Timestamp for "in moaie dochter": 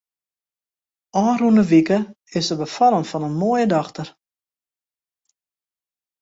3.27-4.07